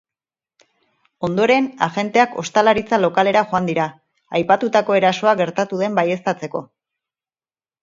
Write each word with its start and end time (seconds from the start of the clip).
Ondoren, 1.27 1.67
agenteak 1.87 2.33
ostalaritza 2.43 2.99
lokalera 3.03 3.45
joan 3.53 3.69
dira, 3.71 3.87
aipatutako 4.41 4.99
erasoa 5.03 5.37
gertatu 5.45 5.83
den 5.85 6.03
baieztatzeko. 6.03 6.67